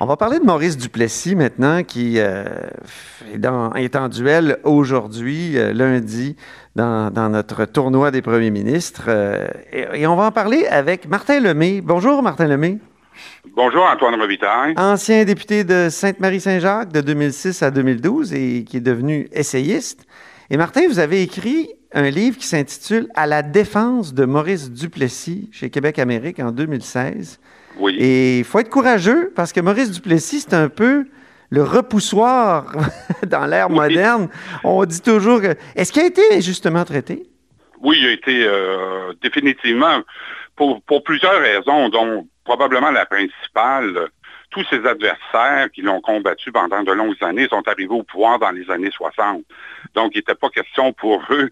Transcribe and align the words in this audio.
On 0.00 0.06
va 0.06 0.16
parler 0.16 0.38
de 0.38 0.44
Maurice 0.44 0.76
Duplessis 0.76 1.34
maintenant, 1.34 1.82
qui 1.82 2.14
euh, 2.18 2.44
est, 3.34 3.38
dans- 3.38 3.72
est 3.74 3.96
en 3.96 4.08
duel 4.08 4.58
aujourd'hui, 4.62 5.58
euh, 5.58 5.72
lundi, 5.72 6.36
dans, 6.76 7.10
dans 7.10 7.28
notre 7.28 7.64
tournoi 7.64 8.12
des 8.12 8.22
premiers 8.22 8.50
ministres. 8.52 9.06
Euh, 9.08 9.48
et, 9.72 10.02
et 10.02 10.06
on 10.06 10.14
va 10.14 10.26
en 10.26 10.30
parler 10.30 10.66
avec 10.68 11.08
Martin 11.08 11.40
Lemay. 11.40 11.80
Bonjour, 11.80 12.22
Martin 12.22 12.46
Lemay. 12.46 12.78
Bonjour, 13.56 13.82
Antoine 13.92 14.14
Robitaille. 14.20 14.74
Ancien 14.76 15.24
député 15.24 15.64
de 15.64 15.88
Sainte-Marie-Saint-Jacques 15.90 16.92
de 16.92 17.00
2006 17.00 17.64
à 17.64 17.72
2012 17.72 18.32
et 18.34 18.62
qui 18.62 18.76
est 18.76 18.80
devenu 18.80 19.28
essayiste. 19.32 20.06
Et 20.50 20.56
Martin, 20.56 20.82
vous 20.88 21.00
avez 21.00 21.22
écrit 21.22 21.70
un 21.92 22.10
livre 22.10 22.36
qui 22.38 22.46
s'intitule 22.46 23.08
À 23.14 23.26
la 23.26 23.42
défense 23.42 24.14
de 24.14 24.24
Maurice 24.24 24.70
Duplessis 24.70 25.48
chez 25.52 25.70
Québec 25.70 25.98
Amérique 25.98 26.38
en 26.40 26.50
2016. 26.52 27.40
Oui. 27.78 27.96
Et 27.98 28.38
il 28.40 28.44
faut 28.44 28.58
être 28.58 28.68
courageux 28.70 29.32
parce 29.34 29.52
que 29.52 29.60
Maurice 29.60 29.90
Duplessis, 29.90 30.40
c'est 30.40 30.54
un 30.54 30.68
peu 30.68 31.06
le 31.50 31.62
repoussoir 31.62 32.74
dans 33.26 33.46
l'ère 33.46 33.70
Oui. 33.70 33.76
moderne. 33.76 34.28
On 34.64 34.84
dit 34.84 35.00
toujours 35.00 35.40
que... 35.40 35.54
Est-ce 35.76 35.92
qu'il 35.92 36.02
a 36.02 36.06
été 36.06 36.22
injustement 36.32 36.84
traité? 36.84 37.22
Oui, 37.80 37.96
il 38.00 38.06
a 38.08 38.12
été 38.12 38.44
euh, 38.46 39.12
définitivement, 39.22 40.00
pour, 40.56 40.82
pour 40.82 41.04
plusieurs 41.04 41.40
raisons, 41.40 41.88
dont 41.88 42.26
probablement 42.44 42.90
la 42.90 43.06
principale, 43.06 44.08
tous 44.50 44.64
ses 44.70 44.84
adversaires 44.86 45.70
qui 45.72 45.82
l'ont 45.82 46.00
combattu 46.00 46.50
pendant 46.52 46.82
de 46.82 46.92
longues 46.92 47.16
années 47.22 47.48
sont 47.48 47.66
arrivés 47.68 47.94
au 47.94 48.02
pouvoir 48.02 48.38
dans 48.38 48.50
les 48.50 48.70
années 48.70 48.90
60. 48.90 49.42
Donc, 49.94 50.12
il 50.14 50.18
n'était 50.18 50.34
pas 50.34 50.48
question 50.50 50.92
pour 50.92 51.22
eux 51.30 51.50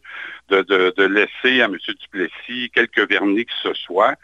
de, 0.49 0.63
de- 0.63 0.95
de 0.97 1.05
laisser 1.05 1.61
à 1.61 1.67
M. 1.67 1.77
Duplessis 1.87 2.71
quelque 2.75 3.03
vernis 3.03 3.45
que 3.45 3.53
ce 3.63 3.75
soit, 3.75 4.15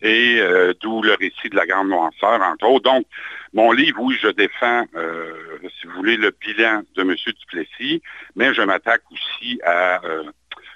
et 0.00 0.38
euh, 0.40 0.72
d'où 0.80 1.02
le 1.02 1.14
récit 1.14 1.48
de 1.50 1.56
la 1.56 1.66
Grande 1.66 1.88
Noirceur, 1.88 2.40
entre 2.42 2.66
autres. 2.66 2.90
Donc, 2.90 3.06
mon 3.52 3.70
livre, 3.72 3.98
oui, 4.00 4.16
je 4.20 4.28
défends, 4.28 4.84
euh, 4.96 5.32
si 5.80 5.86
vous 5.86 5.92
voulez, 5.94 6.16
le 6.16 6.30
bilan 6.40 6.82
de 6.94 7.02
M. 7.02 7.14
Duplessis, 7.26 8.02
mais 8.36 8.54
je 8.54 8.62
m'attaque 8.62 9.02
aussi 9.12 9.60
à... 9.64 10.04
euh, 10.04 10.24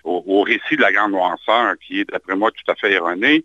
au 0.05 0.43
récit 0.43 0.77
de 0.77 0.83
la 0.83 0.93
Grande 0.93 1.11
Noirceur, 1.11 1.75
qui 1.85 1.99
est, 2.01 2.09
d'après 2.11 2.37
moi, 2.37 2.53
tout 2.53 2.71
à 2.71 2.77
fait 2.77 2.93
erroné. 2.93 3.45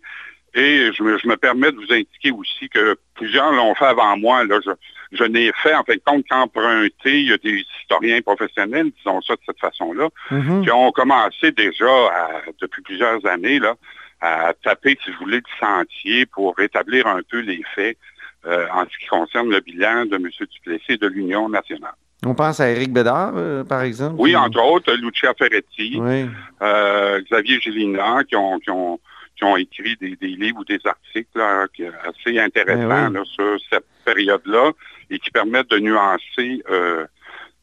Et 0.54 0.90
je 0.92 1.02
me, 1.02 1.18
je 1.18 1.26
me 1.26 1.36
permets 1.36 1.72
de 1.72 1.76
vous 1.76 1.92
indiquer 1.92 2.30
aussi 2.30 2.68
que 2.68 2.96
plusieurs 3.14 3.52
l'ont 3.52 3.74
fait 3.74 3.86
avant 3.86 4.16
moi. 4.18 4.44
Là, 4.44 4.58
je, 4.64 4.70
je 5.12 5.24
n'ai 5.24 5.50
fait, 5.62 5.74
en 5.74 5.82
fin 5.84 5.94
de 5.94 6.02
compte, 6.04 6.24
qu'emprunter. 6.28 7.20
Il 7.20 7.28
y 7.30 7.32
a 7.32 7.38
des 7.38 7.64
historiens 7.82 8.20
professionnels, 8.20 8.90
disons 8.98 9.20
ça 9.22 9.34
de 9.34 9.40
cette 9.46 9.58
façon-là, 9.60 10.08
Mhm. 10.30 10.62
qui 10.64 10.70
ont 10.70 10.92
commencé 10.92 11.52
déjà, 11.52 11.86
à- 11.86 12.42
depuis 12.60 12.82
plusieurs 12.82 13.24
années, 13.26 13.58
là, 13.58 13.74
à 14.20 14.52
taper, 14.62 14.98
si 15.02 15.10
vous 15.10 15.16
voulez, 15.20 15.38
le 15.38 15.42
sentier 15.66 16.26
pour 16.26 16.54
rétablir 16.56 17.06
un 17.06 17.20
peu 17.30 17.40
les 17.40 17.62
faits 17.74 17.96
euh, 18.44 18.66
en 18.72 18.82
ce 18.82 18.98
qui 18.98 19.06
concerne 19.06 19.50
le 19.50 19.60
bilan 19.60 20.04
de 20.06 20.16
M. 20.16 20.28
Duplessis 20.40 20.84
et 20.94 20.96
de 20.96 21.06
l'Union 21.06 21.48
nationale. 21.48 21.94
On 22.26 22.34
pense 22.34 22.58
à 22.58 22.70
Éric 22.70 22.92
Bédard, 22.92 23.32
euh, 23.36 23.62
par 23.64 23.82
exemple. 23.82 24.16
Oui, 24.18 24.34
entre 24.34 24.60
autres, 24.64 24.92
Lucia 24.94 25.32
Ferretti, 25.38 25.96
Oui. 26.00 26.26
euh, 26.60 27.20
Xavier 27.22 27.60
Gélina, 27.60 28.22
qui 28.28 28.34
ont, 28.34 28.58
qui 28.58 28.70
ont, 28.70 28.98
qui 29.42 29.46
ont 29.48 29.56
écrit 29.56 29.96
des, 30.00 30.14
des 30.14 30.28
livres 30.28 30.60
ou 30.60 30.64
des 30.64 30.78
articles 30.84 31.36
là, 31.36 31.66
qui- 31.74 31.84
assez 31.84 32.38
intéressants 32.38 32.88
Ben 32.88 33.08
oui. 33.08 33.14
là, 33.14 33.22
sur 33.24 33.56
cette 33.68 33.84
période-là 34.04 34.70
et 35.10 35.18
qui 35.18 35.30
permettent 35.32 35.70
de 35.70 35.80
nuancer 35.80 36.62
euh, 36.70 37.04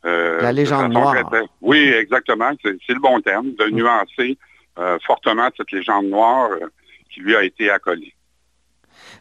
euh, 0.05 0.41
La 0.41 0.51
de 0.51 0.57
légende 0.57 0.91
noire. 0.91 1.15
très- 1.31 1.43
Oui, 1.61 1.77
exactement. 1.77 2.51
C'est 2.63 2.93
le 2.93 2.99
bon 2.99 3.21
terme, 3.21 3.53
de 3.57 3.69
nuancer 3.69 4.37
euh, 4.77 4.97
fortement 5.07 5.49
cette 5.55 5.71
légende 5.71 6.07
noire 6.07 6.49
qui 7.13 7.21
lui 7.21 7.35
a 7.35 7.43
été 7.43 7.69
accolée. 7.69 8.13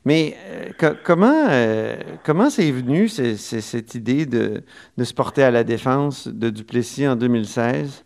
Mais 0.04 0.34
euh, 0.46 0.70
co- 0.78 0.96
comment 1.04 1.46
euh, 1.50 1.96
comment 2.24 2.50
c'est 2.50 2.70
venu 2.72 3.08
cette 3.08 3.94
idée 3.94 4.26
de, 4.26 4.62
de 4.96 5.04
se 5.04 5.14
porter 5.14 5.42
à 5.44 5.50
la 5.52 5.62
défense 5.64 6.26
de 6.26 6.50
Duplessis 6.50 7.06
en 7.06 7.14
2016? 7.16 8.04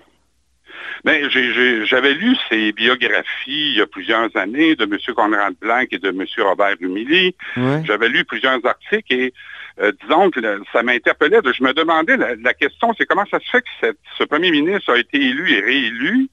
Mais 1.05 1.29
j'avais 1.31 2.15
lu 2.15 2.37
ses 2.49 2.73
biographies 2.73 3.73
il 3.73 3.77
y 3.79 3.81
a 3.81 3.87
plusieurs 3.87 4.35
années 4.37 4.77
de 4.77 4.85
M. 4.85 4.97
Conrad 5.15 5.55
Blanc 5.61 5.85
et 5.91 5.99
de 5.99 6.09
M. 6.09 6.25
Robert 6.39 6.77
Humilly. 6.81 7.35
Ouais. 7.57 7.83
J'avais 7.85 8.09
lu 8.09 8.25
plusieurs 8.25 8.65
articles 8.65 9.13
et 9.13 9.33
euh, 9.81 9.93
disons 10.03 10.31
que 10.31 10.41
le- 10.41 10.63
ça 10.73 10.83
m'interpellait. 10.83 11.41
Je 11.57 11.63
me 11.65 11.73
demandais, 11.73 12.17
la, 12.17 12.35
la 12.37 12.55
question, 12.55 12.95
c'est 12.97 13.07
comment 13.07 13.25
ça 13.31 13.41
se 13.41 13.49
fait 13.51 13.63
que 13.63 13.69
cette- 13.81 13.99
ce 14.19 14.25
premier 14.25 14.51
ministre 14.51 14.93
a 14.93 14.99
été 14.99 15.19
élu 15.19 15.51
et 15.53 15.61
réélu, 15.61 16.29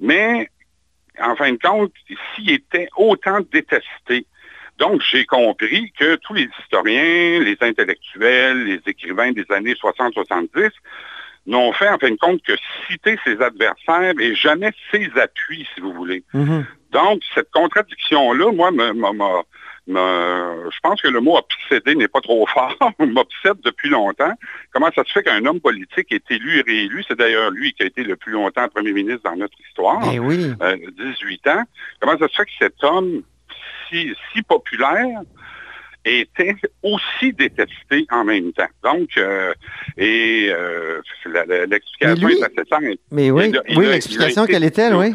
mais 0.00 0.48
en 1.20 1.36
fin 1.36 1.52
de 1.52 1.58
compte, 1.58 1.92
s'il 2.34 2.50
était 2.50 2.88
autant 2.96 3.40
détesté. 3.52 4.26
Donc, 4.78 5.02
j'ai 5.10 5.26
compris 5.26 5.92
que 5.98 6.14
tous 6.16 6.32
les 6.32 6.48
historiens, 6.58 7.40
les 7.40 7.58
intellectuels, 7.60 8.64
les 8.64 8.80
écrivains 8.86 9.30
des 9.32 9.44
années 9.50 9.74
60-70 9.74 10.70
n'ont 11.46 11.72
fait 11.72 11.88
en 11.88 11.98
fin 11.98 12.10
de 12.10 12.16
compte 12.16 12.42
que 12.42 12.52
citer 12.88 13.18
ses 13.24 13.40
adversaires 13.40 14.12
et 14.20 14.34
jamais 14.34 14.70
ses 14.90 15.10
appuis, 15.18 15.66
si 15.74 15.80
vous 15.80 15.92
voulez. 15.92 16.22
Mhm. 16.34 16.66
Donc, 16.92 17.22
cette 17.34 17.50
contradiction-là, 17.52 18.52
moi, 18.52 18.70
me- 18.72 18.92
je 20.70 20.78
pense 20.82 21.00
que 21.02 21.08
le 21.08 21.20
mot 21.20 21.36
obsédé 21.38 21.94
n'est 21.94 22.08
pas 22.08 22.20
trop 22.20 22.46
fort, 22.54 22.76
m'obsède 22.98 23.60
depuis 23.64 23.88
longtemps. 23.88 24.32
Comment 24.72 24.90
ça 24.94 25.02
se 25.04 25.12
fait 25.12 25.22
qu'un 25.22 25.44
homme 25.46 25.60
politique 25.60 26.12
est 26.12 26.30
élu 26.30 26.58
et 26.58 26.62
réélu? 26.62 27.04
C'est 27.08 27.18
d'ailleurs 27.18 27.50
lui 27.50 27.72
qui 27.72 27.82
a 27.82 27.86
été 27.86 28.02
le 28.04 28.16
plus 28.16 28.32
longtemps 28.32 28.68
premier 28.68 28.92
ministre 28.92 29.22
dans 29.24 29.36
notre 29.36 29.56
histoire, 29.68 30.00
Ben 30.00 30.18
oui. 30.20 30.52
euh, 30.62 30.76
18 30.98 31.46
ans. 31.48 31.64
Comment 32.00 32.18
ça 32.18 32.28
se 32.28 32.36
fait 32.36 32.44
que 32.44 32.50
cet 32.58 32.84
homme 32.84 33.22
si, 33.88 34.14
si 34.32 34.42
populaire 34.42 35.20
était 36.04 36.56
aussi 36.82 37.32
détesté 37.32 38.06
en 38.10 38.24
même 38.24 38.52
temps? 38.52 38.64
Donc, 38.82 39.08
euh, 39.16 39.52
et 39.96 40.48
euh, 40.50 41.00
l'explication 41.68 42.28
est 42.28 42.42
assez 42.42 42.68
simple. 42.68 42.94
Mais 43.10 43.30
oui, 43.30 43.52
oui 43.76 43.86
l'explication, 43.86 44.46
quelle 44.46 44.64
est-elle, 44.64 44.94
oui? 44.94 45.14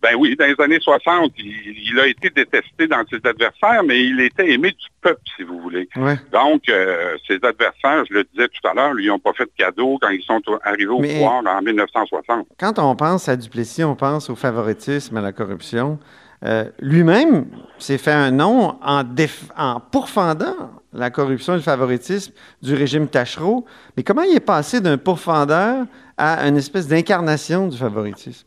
Ben 0.00 0.14
oui, 0.16 0.36
dans 0.36 0.46
les 0.46 0.54
années 0.64 0.78
60, 0.80 1.32
il, 1.38 1.46
il 1.90 1.98
a 1.98 2.06
été 2.06 2.30
détesté 2.30 2.86
dans 2.86 3.02
ses 3.10 3.16
adversaires, 3.28 3.82
mais 3.84 4.00
il 4.04 4.20
était 4.20 4.48
aimé 4.48 4.70
du 4.70 4.86
peuple, 5.00 5.20
si 5.36 5.42
vous 5.42 5.60
voulez. 5.60 5.88
Ouais. 5.96 6.14
Donc, 6.32 6.68
euh, 6.68 7.16
ses 7.26 7.40
adversaires, 7.42 8.04
je 8.08 8.14
le 8.14 8.24
disais 8.32 8.46
tout 8.46 8.68
à 8.68 8.74
l'heure, 8.74 8.94
lui 8.94 9.10
ont 9.10 9.18
pas 9.18 9.32
fait 9.32 9.46
de 9.46 9.50
cadeau 9.58 9.98
quand 10.00 10.10
ils 10.10 10.22
sont 10.22 10.40
arrivés 10.62 10.86
au 10.86 11.00
Mais- 11.00 11.14
pouvoir 11.14 11.42
en 11.44 11.62
1960. 11.62 12.46
Quand 12.60 12.78
on 12.78 12.94
pense 12.94 13.28
à 13.28 13.36
Duplessis, 13.36 13.82
on 13.82 13.96
pense 13.96 14.30
au 14.30 14.36
favoritisme, 14.36 15.16
à 15.16 15.20
la 15.20 15.32
corruption. 15.32 15.98
Euh, 16.44 16.64
Lui-même 16.80 17.46
s'est 17.78 17.98
fait 17.98 18.12
un 18.12 18.30
nom 18.30 18.78
en, 18.82 19.80
pourfendant 19.80 20.72
la 20.92 21.10
corruption 21.10 21.54
et 21.54 21.56
le 21.56 21.62
favoritisme 21.62 22.32
du 22.62 22.74
régime 22.74 23.08
Tachereau. 23.08 23.66
Mais 23.96 24.02
comment 24.02 24.22
il 24.22 24.34
est 24.36 24.40
passé 24.40 24.80
d'un 24.80 24.98
pourfendeur 24.98 25.84
à 26.16 26.46
une 26.48 26.56
espèce 26.56 26.86
d'incarnation 26.88 27.68
du 27.68 27.76
favoritisme? 27.76 28.46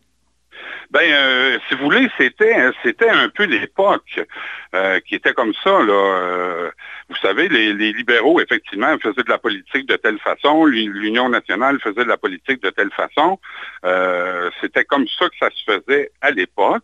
Ben, 0.91 1.09
euh, 1.09 1.57
si 1.69 1.75
vous 1.75 1.85
voulez, 1.85 2.09
c'était 2.17 2.69
c'était 2.83 3.09
un 3.09 3.29
peu 3.29 3.43
l'époque 3.43 4.21
euh, 4.75 4.99
qui 4.99 5.15
était 5.15 5.33
comme 5.33 5.53
ça. 5.63 5.81
Là. 5.81 6.69
Vous 7.09 7.15
savez, 7.21 7.47
les, 7.47 7.73
libéraux, 7.93 8.41
effectivement, 8.41 8.97
faisaient 9.01 9.23
de 9.23 9.29
la 9.29 9.37
politique 9.37 9.85
de 9.87 9.95
telle 9.95 10.19
façon, 10.19 10.65
l'U- 10.65 10.91
l'Union 10.91 11.29
nationale 11.29 11.79
faisait 11.79 12.03
de 12.03 12.09
la 12.09 12.17
politique 12.17 12.61
de 12.61 12.69
telle 12.71 12.91
façon. 12.91 13.39
C'était 14.61 14.83
comme 14.85 15.05
ça 15.19 15.27
que 15.29 15.35
ça 15.39 15.49
se 15.49 15.63
faisait 15.63 16.11
à 16.21 16.31
l'époque. 16.31 16.83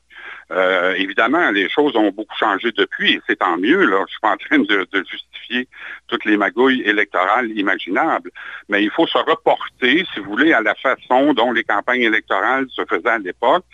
Euh, 0.51 0.93
évidemment, 0.95 1.51
les 1.51 1.69
choses 1.69 1.95
ont 1.95 2.11
beaucoup 2.11 2.35
changé 2.37 2.71
depuis, 2.71 3.13
et 3.13 3.21
c'est 3.27 3.37
tant 3.37 3.57
mieux. 3.57 3.85
Là. 3.85 3.97
Je 3.97 4.01
ne 4.01 4.07
suis 4.07 4.19
pas 4.21 4.31
en 4.31 4.37
train 4.37 4.59
de, 4.59 4.87
de 4.91 5.03
justifier 5.09 5.67
toutes 6.07 6.25
les 6.25 6.37
magouilles 6.37 6.81
électorales 6.81 7.51
imaginables, 7.51 8.31
mais 8.69 8.83
il 8.83 8.91
faut 8.91 9.07
se 9.07 9.17
reporter, 9.17 10.05
si 10.13 10.19
vous 10.19 10.31
voulez, 10.31 10.53
à 10.53 10.61
la 10.61 10.75
façon 10.75 11.33
dont 11.33 11.51
les 11.51 11.63
campagnes 11.63 12.03
électorales 12.03 12.67
se 12.69 12.83
faisaient 12.85 13.09
à 13.09 13.17
l'époque. 13.17 13.65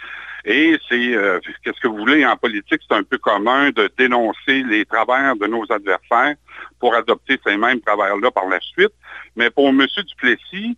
Et 0.45 0.77
c'est, 0.89 1.15
euh, 1.15 1.39
qu'est-ce 1.63 1.79
que 1.79 1.87
vous 1.87 1.97
voulez, 1.97 2.25
en 2.25 2.35
politique, 2.35 2.81
c'est 2.87 2.95
un 2.95 3.03
peu 3.03 3.17
commun 3.17 3.69
de 3.71 3.89
dénoncer 3.97 4.63
les 4.63 4.83
travers 4.85 5.35
de 5.37 5.47
nos 5.47 5.63
adversaires 5.71 6.35
pour 6.79 6.93
adopter 6.95 7.39
ces 7.45 7.55
mêmes 7.55 7.79
travers-là 7.79 8.29
par 8.31 8.49
la 8.49 8.59
suite. 8.59 8.91
Mais 9.37 9.49
pour 9.49 9.69
M. 9.69 9.85
Duplessis, 10.05 10.77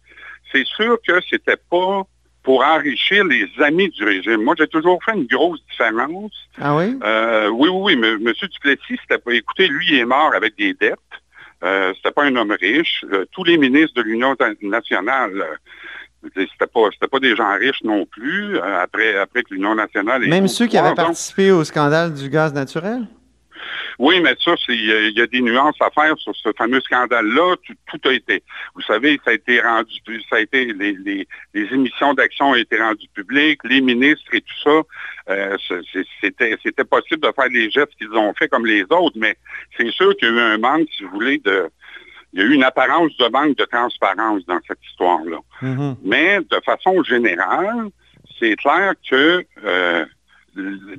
c'est 0.52 0.66
sûr 0.66 0.98
que 1.06 1.20
c'était 1.30 1.58
pas 1.58 2.04
pour 2.46 2.64
enrichir 2.64 3.26
les 3.26 3.50
amis 3.62 3.90
du 3.90 4.04
régime. 4.06 4.44
Moi, 4.44 4.56
j'ai 4.58 4.68
toujours 4.68 5.04
fait 5.04 5.14
une 5.14 5.26
grosse 5.26 5.60
différence. 5.70 6.32
Ah 6.62 6.76
oui? 6.76 6.98
Euh, 7.04 7.50
oui, 7.50 7.70
oui, 7.70 7.82
oui, 7.86 7.96
mais 7.98 8.12
M. 8.12 8.34
Duplessis, 8.54 9.00
écoutez, 9.32 9.68
lui 9.68 9.86
il 9.90 10.00
est 10.00 10.06
mort 10.06 10.32
avec 10.34 10.56
des 10.56 10.74
dettes. 10.76 11.00
Euh, 11.64 11.92
c'était 11.96 12.12
pas 12.12 12.24
un 12.24 12.36
homme 12.36 12.56
riche. 12.60 13.04
Euh, 13.12 13.26
tous 13.32 13.44
les 13.44 13.58
ministres 13.58 13.96
de 13.96 14.04
l'Union 14.04 14.36
nationale, 14.62 15.32
euh, 15.42 16.30
c'était 16.36 16.68
pas, 16.68 17.08
pas 17.12 17.20
des 17.20 17.36
gens 17.36 17.58
riches 17.58 17.84
non 17.84 18.06
plus. 18.06 18.58
euh, 18.58 18.84
après, 18.84 19.18
après 19.18 19.42
que 19.44 19.54
l'Union 19.54 19.74
nationale. 19.74 20.28
Même 20.28 20.48
ceux 20.48 20.68
qui 20.68 20.78
avaient 20.78 20.94
participé 20.94 21.52
au 21.52 21.64
scandale 21.64 22.14
du 22.14 22.30
gaz 22.30 22.54
naturel? 22.54 23.08
Oui, 23.98 24.20
mais 24.22 24.36
ça, 24.44 24.56
il 24.70 24.86
y, 24.86 24.92
a- 24.92 25.08
il 25.08 25.18
y 25.18 25.22
a 25.22 25.28
des 25.28 25.42
nuances 25.42 25.76
à 25.80 25.90
faire 25.92 26.18
sur 26.18 26.36
ce 26.36 26.50
fameux 26.58 26.82
scandale-là. 26.82 27.56
Tout, 27.66 27.74
tout 27.88 28.10
a 28.10 28.14
été, 28.14 28.44
vous 28.76 28.82
savez, 28.82 29.20
ça 29.24 29.32
a 29.32 29.34
été 29.36 29.62
rendu, 29.62 29.94
ça 30.30 30.36
a 30.38 30.40
été, 30.42 30.74
les, 30.74 30.94
les- 30.94 31.28
les 31.54 31.74
émissions 31.74 32.14
d'actions 32.14 32.50
ont 32.52 32.56
été 32.56 32.78
rendues 32.78 33.08
publiques, 33.14 33.62
les 33.64 33.82
ministres 33.82 34.34
et 34.34 34.42
tout 34.42 34.60
ça. 34.64 34.82
euh, 35.30 35.58
c'était, 36.22 36.84
possible 36.84 37.22
de 37.22 37.32
faire 37.36 37.50
les 37.50 37.70
gestes 37.72 37.96
qu'ils 37.98 38.12
ont 38.14 38.34
fait 38.36 38.48
comme 38.48 38.66
les 38.66 38.84
autres, 38.84 39.18
mais 39.18 39.36
c'est 39.78 39.90
sûr 39.92 40.16
qu'il 40.18 40.28
y 40.28 40.32
a 40.32 40.34
eu 40.36 40.40
un 40.40 40.58
manque, 40.58 40.88
si 40.96 41.04
vous 41.04 41.10
voulez, 41.12 41.38
de, 41.40 41.70
il 42.34 42.40
y 42.42 42.44
a 42.44 42.46
eu 42.46 42.54
une 42.54 42.64
apparence 42.64 43.16
de 43.18 43.28
manque 43.30 43.56
de 43.58 43.66
transparence 43.66 44.46
dans 44.46 44.60
cette 44.68 44.84
histoire-là. 44.92 45.38
Mhm. 45.62 45.96
Mais 46.04 46.40
de 46.42 46.60
façon 46.66 47.02
générale, 47.04 47.88
c'est 48.40 48.56
clair 48.58 48.94
que 49.10 49.44
euh, 49.64 50.06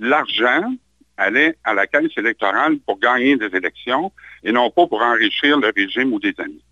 l'argent 0.00 0.72
allait 1.16 1.56
à 1.64 1.74
la 1.74 1.86
caisse 1.86 2.10
électorale 2.16 2.76
pour 2.86 2.98
gagner 2.98 3.36
des 3.36 3.54
élections 3.56 4.12
et 4.44 4.52
non 4.52 4.70
pas 4.70 4.86
pour 4.86 5.02
enrichir 5.02 5.58
le 5.58 5.72
régime 5.74 6.12
ou 6.12 6.20
des 6.20 6.34
amis. 6.38 6.62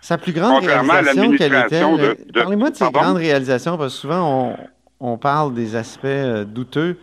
Sa 0.00 0.16
plus 0.16 0.32
grande 0.32 0.64
réalisation, 0.64 1.32
quelle 1.36 1.54
était? 1.54 1.82
Parlez-moi 2.32 2.70
de 2.70 2.76
ses 2.76 2.90
grandes 2.90 3.16
réalisations, 3.16 3.76
parce 3.76 3.94
que 3.94 4.00
souvent, 4.00 4.56
on, 5.00 5.12
on 5.12 5.18
parle 5.18 5.54
des 5.54 5.76
aspects 5.76 6.04
euh, 6.04 6.44
douteux 6.44 6.98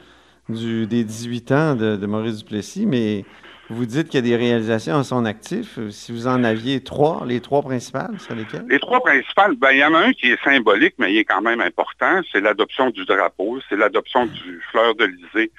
du, 0.50 0.88
des 0.88 1.04
18 1.04 1.52
ans 1.52 1.76
de, 1.76 1.96
de 1.98 2.06
Maurice 2.08 2.38
Duplessis, 2.38 2.86
mais 2.86 3.26
vous 3.70 3.86
dites 3.86 4.10
qu'il 4.10 4.24
y 4.24 4.24
a 4.24 4.30
des 4.30 4.36
réalisations 4.36 4.96
à 4.98 5.04
son 5.04 5.26
actif. 5.26 5.78
Euh, 5.78 5.90
Si 5.90 6.12
vous 6.12 6.28
en 6.28 6.44
aviez 6.44 6.82
trois, 6.84 7.24
les 7.28 7.42
trois 7.42 7.62
principales, 7.64 8.20
sur 8.20 8.36
lesquelles? 8.36 8.66
Les 8.70 8.80
trois 8.80 9.02
principales, 9.02 9.56
ben, 9.56 9.72
il 9.72 9.80
y 9.80 9.86
en 9.86 9.94
a 9.94 10.00
un 10.00 10.14
qui 10.14 10.32
est 10.32 10.44
symbolique, 10.44 10.96
mais 10.98 11.14
il 11.14 11.18
est 11.18 11.26
quand 11.26 11.42
même 11.42 11.62
important, 11.62 12.22
c'est 12.32 12.42
l'adoption 12.42 12.92
du 12.92 13.06
drapeau, 13.06 13.60
c'est 13.68 13.76
l'adoption 13.76 14.26
du 14.28 14.62
fleur 14.72 14.96
de 14.96 15.06
l'Élysée 15.06 15.52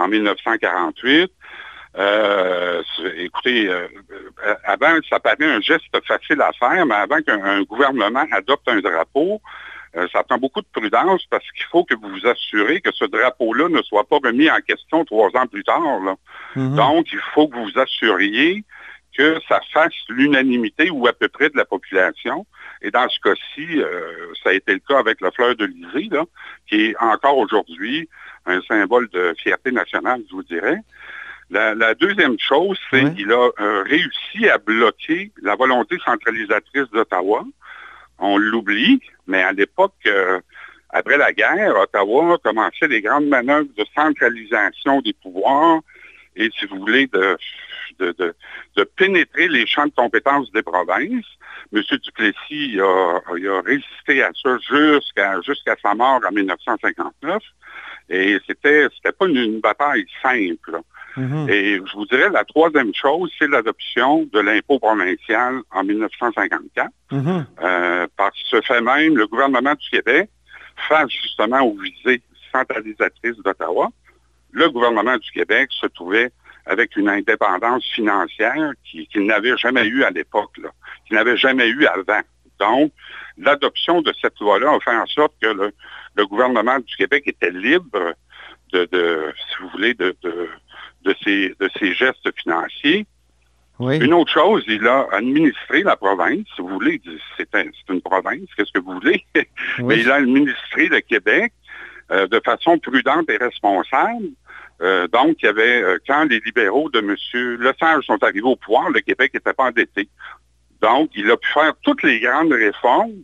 en 0.00 0.08
1948. 0.08 1.30
Euh, 1.98 2.82
écoutez, 3.16 3.68
euh, 3.68 3.88
euh, 4.46 4.54
avant, 4.64 4.96
ça 5.08 5.18
paraît 5.18 5.44
un 5.44 5.60
geste 5.60 5.84
facile 6.06 6.40
à 6.40 6.52
faire, 6.52 6.86
mais 6.86 6.94
avant 6.94 7.20
qu'un 7.20 7.42
un 7.42 7.62
gouvernement 7.62 8.24
adopte 8.30 8.68
un 8.68 8.80
drapeau, 8.80 9.40
euh, 9.96 10.06
ça 10.12 10.22
prend 10.22 10.38
beaucoup 10.38 10.60
de 10.60 10.68
prudence 10.72 11.24
parce 11.30 11.44
qu'il 11.50 11.64
faut 11.64 11.84
que 11.84 11.94
vous 11.94 12.08
vous 12.08 12.26
assurez 12.26 12.80
que 12.80 12.92
ce 12.94 13.04
drapeau-là 13.06 13.68
ne 13.68 13.82
soit 13.82 14.04
pas 14.04 14.18
remis 14.22 14.48
en 14.48 14.60
question 14.60 15.04
trois 15.04 15.30
ans 15.34 15.48
plus 15.48 15.64
tard. 15.64 16.00
là. 16.04 16.14
Mhm. 16.54 16.76
Donc, 16.76 17.12
il 17.12 17.20
faut 17.34 17.48
que 17.48 17.56
vous 17.56 17.64
vous 17.64 17.78
assuriez 17.78 18.64
que 19.16 19.40
ça 19.48 19.60
fasse 19.72 19.94
l'unanimité 20.08 20.90
ou 20.90 21.08
à 21.08 21.12
peu 21.12 21.28
près 21.28 21.50
de 21.50 21.56
la 21.56 21.64
population. 21.64 22.46
Et 22.82 22.90
dans 22.90 23.08
ce 23.08 23.18
cas-ci, 23.20 23.80
euh, 23.82 24.32
ça 24.42 24.50
a 24.50 24.52
été 24.54 24.72
le 24.72 24.80
cas 24.80 24.98
avec 24.98 25.20
la 25.20 25.30
fleur 25.30 25.54
de 25.54 25.66
l'Élysée, 25.66 26.08
là, 26.10 26.24
qui 26.66 26.86
est 26.86 26.96
encore 26.98 27.36
aujourd'hui 27.38 28.08
un 28.46 28.60
symbole 28.62 29.08
de 29.10 29.34
fierté 29.38 29.70
nationale, 29.70 30.22
je 30.28 30.34
vous 30.34 30.42
dirais. 30.42 30.78
La, 31.50 31.74
la 31.74 31.94
deuxième 31.94 32.38
chose, 32.38 32.78
c'est 32.90 33.02
Oui. 33.04 33.14
qu'il 33.16 33.32
a 33.32 33.50
euh, 33.60 33.82
réussi 33.82 34.48
à 34.48 34.56
bloquer 34.58 35.30
la 35.42 35.56
volonté 35.56 35.98
centralisatrice 36.04 36.88
d'Ottawa. 36.92 37.44
On 38.18 38.38
l'oublie, 38.38 39.00
mais 39.26 39.42
à 39.42 39.52
l'époque, 39.52 39.94
euh, 40.06 40.40
après 40.90 41.18
la 41.18 41.32
guerre, 41.32 41.76
Ottawa 41.78 42.38
commençait 42.42 42.88
les 42.88 43.00
grandes 43.02 43.26
manœuvres 43.28 43.68
de 43.76 43.84
centralisation 43.94 45.00
des 45.02 45.12
pouvoirs 45.12 45.80
et, 46.36 46.50
si 46.58 46.66
vous 46.66 46.78
voulez, 46.78 47.06
de, 47.08 47.36
de, 47.98 48.12
de- 48.18 48.34
de 48.76 48.84
pénétrer 48.84 49.48
les 49.48 49.66
champs 49.66 49.86
de 49.86 49.92
compétences 49.94 50.50
des 50.52 50.62
provinces. 50.62 51.26
M. 51.72 51.82
Duplessis 51.82 52.80
a, 52.80 53.20
il 53.36 53.48
a 53.48 53.60
résisté 53.60 54.22
à 54.22 54.30
ça 54.42 54.56
jusqu'à 54.58 55.76
sa 55.82 55.94
mort 55.94 56.20
en 56.26 56.32
1959. 56.32 57.42
Et 58.08 58.38
c'était 58.46 58.88
c'était 58.94 59.12
pas 59.12 59.26
une, 59.26 59.36
une 59.36 59.60
bataille 59.60 60.06
simple. 60.22 60.80
Mhm. 61.16 61.48
Et 61.48 61.76
je 61.76 61.92
vous 61.96 62.06
dirais, 62.06 62.30
la 62.30 62.44
troisième 62.44 62.94
chose, 62.94 63.30
c'est 63.38 63.48
l'adoption 63.48 64.28
de 64.32 64.40
l'impôt 64.40 64.78
provincial 64.78 65.60
en 65.72 65.84
1954. 65.84 66.88
Mhm. 67.12 67.46
Euh, 67.62 68.06
par 68.16 68.30
ce 68.34 68.60
fait 68.60 68.80
même, 68.80 69.16
le 69.16 69.26
gouvernement 69.26 69.74
du 69.74 69.90
Québec, 69.90 70.30
face 70.88 71.10
justement 71.10 71.60
aux 71.60 71.76
visées 71.76 72.22
centralisatrices 72.52 73.36
d'Ottawa, 73.44 73.90
le 74.52 74.68
gouvernement 74.70 75.16
du 75.16 75.30
Québec 75.30 75.68
se 75.72 75.86
trouvait 75.86 76.32
avec 76.70 76.96
une 76.96 77.08
indépendance 77.08 77.84
financière 77.98 78.70
qui- 78.84 79.06
qu'il 79.08 79.26
n'avait 79.26 79.56
jamais 79.56 79.86
eu 79.86 80.02
à 80.04 80.10
l'époque, 80.10 80.52
qu'il 81.06 81.16
n'avait 81.16 81.36
jamais 81.36 81.68
eu 81.68 81.86
avant. 81.86 82.20
Donc, 82.58 82.92
l'adoption 83.38 84.02
de 84.02 84.12
cette 84.20 84.38
loi-là 84.40 84.70
a 84.74 84.80
fait 84.80 84.96
en 84.96 85.06
sorte 85.06 85.34
que 85.42 85.48
le, 85.48 85.72
le 86.16 86.26
gouvernement 86.26 86.78
du 86.78 86.94
Québec 86.96 87.24
était 87.26 87.50
libre 87.50 88.14
de, 88.72 88.80
de 88.92 89.32
si 89.36 89.62
vous 89.62 89.68
voulez, 89.70 89.94
de, 89.94 90.14
de, 90.22 90.48
de 91.06 91.14
ses, 91.24 91.54
de 91.58 91.68
ses 91.78 91.92
gestes 91.94 92.28
financiers. 92.40 93.06
Oui. 93.78 93.96
Une 93.98 94.12
autre 94.12 94.30
chose, 94.30 94.62
il 94.68 94.86
a 94.86 95.06
administré 95.10 95.82
la 95.82 95.96
province. 95.96 96.44
Si 96.54 96.60
vous 96.60 96.68
voulez, 96.68 97.00
c'est 97.38 97.52
un- 97.54 97.64
c'est 97.64 97.92
une 97.94 98.02
province, 98.02 98.46
qu'est-ce 98.54 98.72
que 98.72 98.78
vous 98.78 98.92
voulez? 99.00 99.24
Mais 99.78 99.98
il 100.02 100.10
a 100.10 100.16
administré 100.16 100.88
le 100.88 101.00
Québec 101.00 101.52
euh, 102.12 102.26
de 102.26 102.40
façon 102.44 102.78
prudente 102.78 103.28
et 103.30 103.38
responsable. 103.38 104.26
Euh, 104.82 105.06
donc, 105.08 105.36
il 105.42 105.46
y 105.46 105.48
avait, 105.48 105.82
euh, 105.82 105.98
quand 106.06 106.24
les 106.24 106.40
libéraux 106.40 106.88
de 106.88 107.00
M. 107.00 107.14
Lesage 107.60 108.04
sont 108.06 108.22
arrivés 108.22 108.40
au 108.42 108.56
pouvoir, 108.56 108.90
le 108.90 109.00
Québec 109.00 109.34
n'était 109.34 109.52
pas 109.52 109.64
endetté. 109.64 110.08
Donc, 110.80 111.10
il 111.14 111.30
a 111.30 111.36
pu 111.36 111.48
faire 111.52 111.74
toutes 111.82 112.02
les 112.02 112.20
grandes 112.20 112.52
réformes 112.52 113.22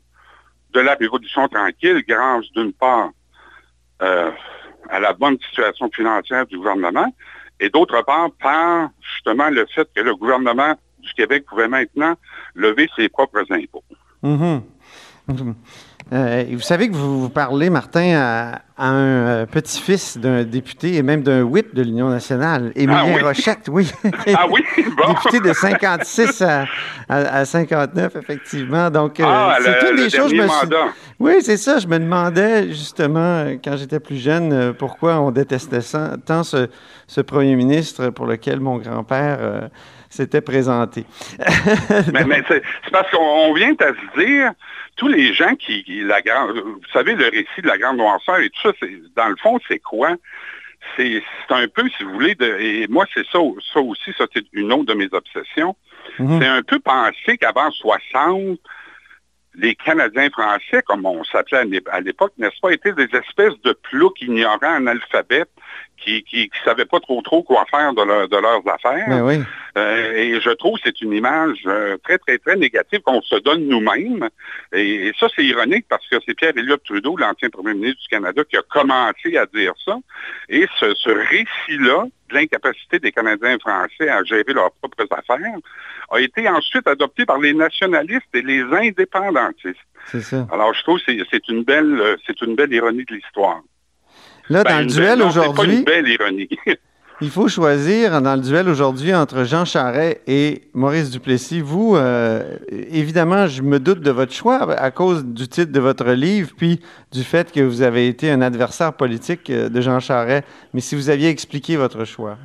de 0.72 0.80
la 0.80 0.94
Révolution 0.94 1.48
tranquille 1.48 2.04
grâce, 2.06 2.44
d'une 2.54 2.72
part, 2.72 3.10
euh, 4.02 4.30
à 4.90 5.00
la 5.00 5.14
bonne 5.14 5.38
situation 5.48 5.90
financière 5.90 6.46
du 6.46 6.58
gouvernement, 6.58 7.10
et 7.58 7.70
d'autre 7.70 8.02
part, 8.02 8.30
par 8.42 8.90
justement 9.00 9.48
le 9.48 9.66
fait 9.74 9.88
que 9.94 10.02
le 10.02 10.14
gouvernement 10.14 10.74
du 10.98 11.12
Québec 11.14 11.46
pouvait 11.46 11.68
maintenant 11.68 12.14
lever 12.54 12.88
ses 12.96 13.08
propres 13.08 13.50
impôts. 13.50 13.84
Mhm. 14.22 14.62
Mhm. 15.28 15.54
Euh, 16.12 16.44
vous 16.52 16.60
savez 16.60 16.88
que 16.88 16.94
vous, 16.94 17.22
vous 17.22 17.28
parlez, 17.28 17.68
Martin, 17.68 18.14
à, 18.16 18.60
à 18.76 18.88
un 18.90 18.94
euh, 18.96 19.46
petit-fils 19.46 20.16
d'un 20.18 20.44
député 20.44 20.94
et 20.94 21.02
même 21.02 21.22
d'un 21.24 21.42
whip 21.42 21.74
de 21.74 21.82
l'Union 21.82 22.08
nationale, 22.10 22.70
Émilien 22.76 23.02
Ah 23.06 23.12
oui? 23.16 23.22
Rochette, 23.22 23.68
oui. 23.68 23.90
Ah 24.36 24.46
oui? 24.48 24.60
Bon. 24.96 25.12
député 25.14 25.40
de 25.48 25.52
56 25.52 26.42
à, 26.42 26.66
à- 27.08 27.38
à 27.38 27.44
59, 27.44 28.14
effectivement. 28.14 28.88
Donc, 28.88 29.18
euh, 29.18 29.24
Ah, 29.26 29.56
c'est 29.60 29.90
une 29.90 29.96
des 29.96 30.08
choses... 30.10 30.30
je 30.30 30.36
dernier 30.36 30.42
me 30.42 30.48
suis-. 30.48 30.68
Oui, 31.18 31.32
c'est 31.40 31.56
ça. 31.56 31.78
Je 31.80 31.88
me 31.88 31.98
demandais 31.98 32.68
justement, 32.68 33.46
quand 33.64 33.76
j'étais 33.76 33.98
plus 33.98 34.16
jeune, 34.18 34.74
pourquoi 34.74 35.18
on 35.20 35.32
détestait 35.32 35.80
ça- 35.80 36.16
tant 36.24 36.44
ce, 36.44 36.68
ce 37.08 37.20
premier 37.20 37.56
ministre 37.56 38.10
pour 38.10 38.26
lequel 38.26 38.60
mon 38.60 38.76
grand-père 38.78 39.38
euh, 39.40 39.68
s'était 40.16 40.40
présenté. 40.40 41.04
Mais, 42.12 42.24
mais 42.24 42.42
c'est 42.48 42.62
parce 42.90 43.10
qu'on 43.10 43.18
on 43.22 43.52
vient 43.54 43.74
à 43.80 43.88
se 43.88 44.18
dire, 44.24 44.52
tous 44.96 45.08
les 45.08 45.32
gens 45.34 45.54
qui, 45.54 45.84
qui- 45.84 46.02
la 46.02 46.20
grande, 46.22 46.58
vous 46.58 46.80
savez, 46.92 47.14
le 47.14 47.24
récit 47.26 47.62
de 47.62 47.66
la 47.68 47.78
grande 47.78 47.98
noirceur 47.98 48.38
et 48.40 48.50
tout 48.50 48.62
ça, 48.62 48.72
c'est, 48.80 48.90
dans 49.14 49.28
le 49.28 49.36
fond, 49.36 49.58
c'est 49.68 49.78
quoi? 49.78 50.14
C'est 50.96 51.22
c'est 51.48 51.54
un 51.54 51.66
peu, 51.68 51.88
si 51.96 52.04
vous 52.04 52.12
voulez, 52.12 52.34
de, 52.34 52.46
et 52.60 52.86
moi, 52.88 53.04
c'est 53.12 53.26
ça, 53.26 53.38
ça 53.72 53.80
aussi, 53.80 54.12
ça, 54.16 54.24
c'est 54.32 54.44
une 54.52 54.72
autre 54.72 54.84
de 54.86 54.94
mes 54.94 55.08
obsessions. 55.12 55.76
Mhm. 56.18 56.40
C'est 56.40 56.46
un 56.48 56.62
peu 56.62 56.78
penser 56.78 57.36
qu'avant 57.38 57.70
60, 57.70 58.58
les 59.58 59.74
Canadiens 59.74 60.28
français, 60.30 60.82
comme 60.86 61.06
on 61.06 61.24
s'appelait 61.24 61.58
à 61.58 61.64
l'é- 61.64 61.82
à 61.90 62.00
l'époque, 62.00 62.32
n'est-ce 62.38 62.60
pas, 62.60 62.72
étaient 62.72 62.92
des 62.92 63.08
espèces 63.16 63.58
de 63.64 63.72
ploucs 63.90 64.20
ignorants 64.20 64.58
en 64.78 64.86
alphabet 64.86 65.44
qui 65.96 66.22
qui 66.24 66.50
savaient 66.64 66.84
pas 66.84 67.00
trop 67.00 67.22
trop 67.22 67.42
quoi 67.42 67.64
faire 67.70 67.94
de, 67.94 68.02
leur- 68.02 68.28
de 68.28 68.36
leurs 68.36 68.62
affaires. 68.68 69.06
Ben 69.08 69.22
oui. 69.24 69.38
Euh, 69.76 70.12
et 70.14 70.40
je 70.40 70.50
trouve 70.50 70.76
que 70.78 70.82
c'est 70.86 71.00
une 71.02 71.12
image 71.12 71.58
euh, 71.66 71.98
très, 72.02 72.16
très, 72.18 72.38
très 72.38 72.56
négative 72.56 73.00
qu'on 73.00 73.20
se 73.20 73.36
donne 73.36 73.66
nous-mêmes. 73.68 74.28
Et, 74.72 75.08
et 75.08 75.12
ça, 75.20 75.26
c'est 75.36 75.44
ironique 75.44 75.84
parce 75.88 76.06
que 76.08 76.16
c'est 76.26 76.34
Pierre 76.34 76.52
Elliott 76.56 76.82
Trudeau, 76.84 77.16
l'ancien 77.16 77.50
premier 77.50 77.74
ministre 77.74 78.00
du 78.02 78.08
Canada, 78.08 78.42
qui 78.48 78.56
a 78.56 78.62
commencé 78.62 79.36
à 79.36 79.44
dire 79.46 79.72
ça. 79.84 79.98
Et 80.48 80.66
ce, 80.80 80.94
ce 80.94 81.10
récit-là 81.10 82.04
de 82.30 82.34
l'incapacité 82.34 82.98
des 82.98 83.12
Canadiens 83.12 83.58
français 83.58 84.08
à 84.08 84.24
gérer 84.24 84.52
leurs 84.54 84.72
propres 84.72 85.06
affaires 85.10 85.38
a 86.10 86.20
été 86.20 86.48
ensuite 86.48 86.86
adopté 86.88 87.26
par 87.26 87.38
les 87.38 87.52
nationalistes 87.52 88.22
et 88.34 88.42
les 88.42 88.62
indépendantistes. 88.62 89.76
Ça. 90.06 90.46
Alors, 90.52 90.72
je 90.72 90.82
trouve 90.84 90.98
que 91.00 91.12
c'est- 91.30 91.48
une 91.48 91.64
belle, 91.64 92.00
euh, 92.00 92.16
c'est 92.26 92.40
une 92.42 92.54
belle 92.54 92.72
ironie 92.72 93.04
de 93.04 93.14
l'histoire. 93.14 93.60
Là, 94.48 94.62
Ben, 94.64 94.70
dans 94.74 94.80
le 94.80 94.86
duel 94.86 95.18
non, 95.18 95.30
c'est 95.30 95.40
pas 95.40 95.48
aujourd'hui, 95.48 95.76
une 95.78 95.84
belle 95.84 96.08
ironie. 96.08 96.48
il 97.22 97.30
faut 97.30 97.48
choisir 97.48 98.20
dans 98.20 98.34
le 98.34 98.42
duel 98.42 98.68
aujourd'hui 98.68 99.14
entre 99.14 99.44
Jean 99.44 99.64
Charest 99.64 100.20
et 100.26 100.62
Maurice 100.74 101.10
Duplessis. 101.10 101.62
Vous, 101.62 101.96
euh, 101.96 102.58
évidemment, 102.70 103.46
je 103.46 103.62
me 103.62 103.80
doute 103.80 104.00
de 104.00 104.10
votre 104.10 104.34
choix 104.34 104.70
à 104.78 104.90
cause 104.90 105.24
du 105.24 105.48
titre 105.48 105.72
de 105.72 105.80
votre 105.80 106.10
livre, 106.10 106.50
puis 106.56 106.80
du 107.12 107.24
fait 107.24 107.50
que 107.52 107.60
vous 107.60 107.80
avez 107.80 108.08
été 108.08 108.30
un 108.30 108.42
adversaire 108.42 108.92
politique 108.92 109.48
euh, 109.48 109.70
de 109.70 109.80
Jean 109.80 109.98
Charest. 109.98 110.46
Mais 110.74 110.80
si 110.80 110.94
vous 110.94 111.08
aviez 111.08 111.30
expliqué 111.30 111.76
votre 111.76 112.04
choix. 112.04 112.36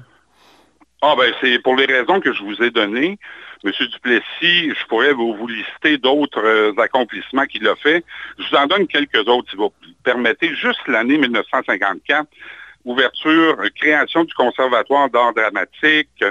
Ah 1.02 1.16
ben 1.18 1.34
c'est 1.42 1.60
pour 1.60 1.76
les 1.76 1.86
raisons 1.86 2.22
que 2.22 2.32
je 2.32 2.44
vous 2.44 2.62
ai 2.64 2.72
données. 2.72 3.18
M. 3.64 3.72
Duplessis, 3.92 4.74
je 4.74 4.86
pourrais 4.88 5.14
vous, 5.14 5.36
vous 5.36 5.48
lister 5.48 5.98
d'autres 5.98 6.44
euh, 6.44 6.74
accomplissements 6.78 7.46
qu'il 7.46 7.68
a 7.68 7.76
fait. 7.76 8.04
Je 8.40 8.50
vous 8.50 8.56
en 8.56 8.68
donne 8.68 8.88
quelques 8.88 9.28
autres, 9.28 9.50
si 9.52 9.58
vous 9.58 9.74
permettez. 10.04 10.56
Juste 10.56 10.80
l'année 10.88 11.18
1954, 11.18 12.28
ouverture, 12.86 13.58
création 13.76 14.24
du 14.24 14.34
Conservatoire 14.34 15.10
d'art 15.10 15.34
dramatique, 15.34 16.24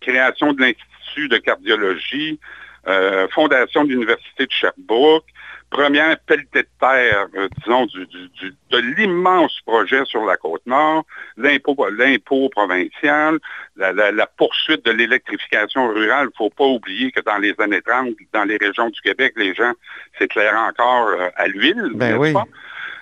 création 0.00 0.52
de 0.52 0.60
l'Institut 0.60 1.28
de 1.28 1.38
cardiologie, 1.38 2.38
euh, 2.86 3.26
fondation 3.28 3.84
de 3.84 3.90
l'Université 3.90 4.46
de 4.46 4.52
Sherbrooke, 4.52 5.24
première 5.70 6.18
pelletée 6.20 6.62
de 6.62 6.68
terre, 6.78 7.26
euh, 7.34 7.48
disons, 7.58 7.86
de 7.86 8.78
l'immense 8.78 9.58
projet 9.66 10.04
sur 10.04 10.24
la 10.24 10.36
côte 10.36 10.64
nord, 10.66 11.04
l'impôt 11.36 12.48
provincial, 12.50 13.38
la, 13.76 14.26
poursuite 14.36 14.84
de 14.84 14.92
l'électrification 14.92 15.88
rurale. 15.88 16.26
Il 16.26 16.34
ne 16.34 16.36
faut 16.36 16.50
pas 16.50 16.66
oublier 16.66 17.10
que 17.10 17.20
dans 17.22 17.38
les 17.38 17.54
années 17.58 17.82
30, 17.82 18.10
dans 18.32 18.44
les 18.44 18.56
régions 18.56 18.90
du 18.90 19.00
Québec, 19.00 19.32
les 19.36 19.54
gens 19.54 19.72
s'éclairaient 20.18 20.56
encore 20.56 21.08
euh, 21.08 21.28
à 21.36 21.48
l'huile, 21.48 21.90
ben 21.94 22.16
oui. 22.16 22.32
pas? 22.32 22.44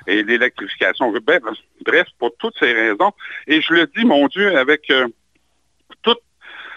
Et 0.07 0.23
l'électrification, 0.23 1.13
bref, 1.13 2.07
pour 2.19 2.35
toutes 2.39 2.59
ces 2.59 2.73
raisons. 2.73 3.13
Et 3.47 3.61
je 3.61 3.73
le 3.73 3.87
dis, 3.87 4.05
mon 4.05 4.27
Dieu, 4.29 4.57
avec 4.57 4.93
toute 6.03 6.21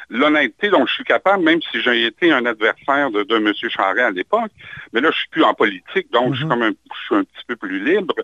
l'honnêteté 0.09 0.69
dont 0.69 0.85
je 0.85 0.93
suis 0.93 1.03
capable, 1.03 1.43
même 1.43 1.61
si 1.61 1.81
j'ai 1.81 2.05
été 2.05 2.31
un 2.31 2.45
adversaire 2.45 3.11
de, 3.11 3.23
de 3.23 3.35
M. 3.37 3.53
Charest 3.69 3.99
à 3.99 4.11
l'époque, 4.11 4.51
mais 4.93 5.01
là, 5.01 5.09
je 5.11 5.17
suis 5.17 5.29
plus 5.29 5.43
en 5.43 5.53
politique, 5.53 6.11
donc 6.11 6.33
je, 6.33 6.37
suis 6.37 6.45
mhm. 6.45 6.51
comme 6.51 6.61
un, 6.63 6.71
je 6.71 7.05
suis 7.05 7.15
un 7.15 7.23
petit 7.23 7.45
peu 7.47 7.55
plus 7.55 7.83
libre. 7.83 8.15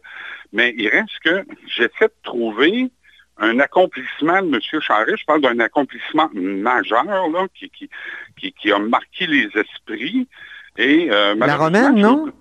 Mais 0.53 0.73
il 0.77 0.89
reste 0.89 1.19
que 1.23 1.45
j'essaie 1.67 2.07
de 2.07 2.13
trouver 2.23 2.91
un 3.37 3.59
accomplissement 3.59 4.41
de 4.41 4.55
M. 4.55 4.81
Charest, 4.81 5.17
je 5.17 5.25
parle 5.25 5.41
d'un 5.41 5.59
accomplissement 5.59 6.29
majeur 6.33 7.03
là, 7.05 7.47
qui, 7.55 7.69
qui, 7.69 8.53
qui, 8.53 8.71
a 8.71 8.79
marqué 8.79 9.25
les 9.25 9.49
esprits. 9.55 10.27
Et, 10.77 11.09
euh, 11.09 11.35
la 11.35 11.57
romaine, 11.57 11.95
non? 11.95 12.31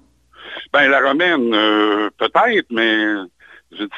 Ben, 0.72 0.88
la 0.88 1.00
romaine, 1.00 1.52
euh, 1.52 2.10
peut-être, 2.18 2.66
mais 2.70 2.96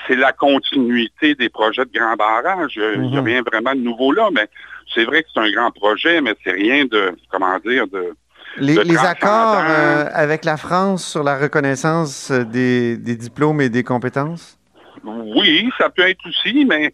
c'est 0.06 0.16
la 0.16 0.32
continuité 0.32 1.34
des 1.34 1.48
projets 1.48 1.84
de 1.84 1.90
grand 1.92 2.16
barrage. 2.16 2.72
Il 2.76 3.02
n'y 3.02 3.16
a 3.16 3.20
mhm. 3.20 3.26
rien 3.26 3.42
vraiment 3.42 3.74
de 3.74 3.80
nouveau 3.80 4.12
là, 4.12 4.28
mais 4.32 4.48
c'est 4.94 5.04
vrai 5.04 5.22
que 5.22 5.28
c'est 5.32 5.40
un 5.40 5.50
grand 5.50 5.70
projet, 5.70 6.20
mais 6.20 6.34
c'est 6.44 6.52
rien 6.52 6.84
de, 6.86 7.14
comment 7.30 7.58
dire, 7.64 7.86
de... 7.88 8.14
Les, 8.58 8.98
accords 8.98 9.64
euh, 9.66 10.04
avec 10.12 10.44
la 10.44 10.58
France 10.58 11.06
sur 11.06 11.22
la 11.22 11.38
reconnaissance 11.38 12.30
des 12.30 12.98
diplômes 12.98 13.62
et 13.62 13.70
des 13.70 13.82
compétences? 13.82 14.58
Oui, 15.04 15.70
ça 15.78 15.88
peut 15.88 16.06
être 16.06 16.20
aussi, 16.28 16.66
mais 16.66 16.92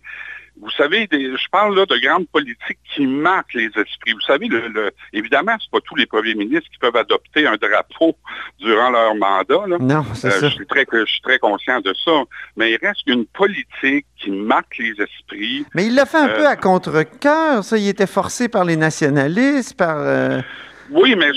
vous 0.60 0.70
savez, 0.70 1.08
je 1.10 1.48
parle 1.50 1.76
là 1.76 1.86
de 1.86 1.96
grandes 1.98 2.28
politiques 2.28 2.78
qui 2.94 3.06
marquent 3.06 3.54
les 3.54 3.66
esprits. 3.66 4.12
Vous 4.12 4.20
savez, 4.26 4.48
le, 4.48 4.90
évidemment, 5.12 5.56
ce 5.58 5.68
pas 5.70 5.78
tous 5.84 5.94
les 5.94 6.06
premiers 6.06 6.34
ministres 6.34 6.68
qui 6.72 6.78
peuvent 6.78 6.96
adopter 6.96 7.46
un 7.46 7.56
drapeau 7.56 8.16
durant 8.58 8.90
leur 8.90 9.14
mandat. 9.14 9.78
Non, 9.80 10.04
c'est 10.14 10.28
euh, 10.28 10.30
ça. 10.30 10.48
Je 10.48 10.54
suis, 10.54 10.66
très, 10.66 10.86
je 10.90 11.04
suis 11.04 11.22
très 11.22 11.38
conscient 11.38 11.80
de 11.80 11.94
ça. 12.04 12.22
Mais 12.56 12.72
il 12.72 12.78
reste 12.84 13.06
une 13.06 13.26
politique 13.26 14.06
qui 14.18 14.30
marque 14.30 14.78
les 14.78 14.94
esprits. 15.00 15.64
Mais 15.74 15.86
il 15.86 15.94
l'a 15.94 16.06
fait 16.06 16.18
un 16.18 16.28
peu 16.28 16.46
euh, 16.46 16.50
à 16.50 16.56
contre-cœur. 16.56 17.62
Ça, 17.62 17.78
il 17.78 17.88
était 17.88 18.06
forcé 18.06 18.48
par 18.48 18.64
les 18.64 18.76
nationalistes, 18.76 19.76
par... 19.76 19.98
Euh, 19.98 20.40
oui, 20.90 21.14
mais 21.16 21.30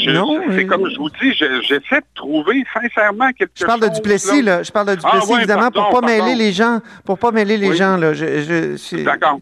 c'est 0.55 0.65
comme 0.65 0.89
je 0.89 0.97
vous 0.97 1.09
dis, 1.09 1.33
j'essaie 1.33 1.99
de 1.99 2.05
trouver 2.15 2.63
sincèrement 2.73 3.31
quelque 3.31 3.51
chose. 3.55 3.61
Je 3.61 3.65
parle 3.65 3.81
de 3.81 3.87
Duplessis, 3.89 4.41
là. 4.41 4.63
Je 4.63 4.71
parle 4.71 4.87
de 4.87 4.91
ah 4.91 4.95
Duplessis, 4.95 5.33
évidemment, 5.33 5.71
pour 5.71 5.89
pas 5.89 6.01
mêler 6.01 6.35
les 6.35 6.51
gens. 6.53 6.79
Pour 7.05 7.17
pas 7.17 7.31
mêler 7.31 7.57
les 7.57 7.75
gens, 7.75 7.97
là. 7.97 8.13
D'accord. 8.13 9.39